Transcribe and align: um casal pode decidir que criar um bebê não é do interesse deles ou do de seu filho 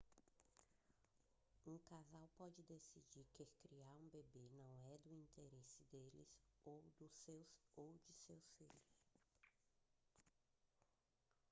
um 1.63 1.77
casal 1.77 2.27
pode 2.35 2.63
decidir 2.63 3.27
que 3.35 3.45
criar 3.61 3.93
um 3.93 4.09
bebê 4.09 4.49
não 4.57 4.75
é 4.83 4.97
do 4.97 5.13
interesse 5.13 5.83
deles 5.91 6.35
ou 6.65 6.81
do 6.81 6.89
de 6.97 8.15
seu 8.15 8.39
filho 8.57 8.81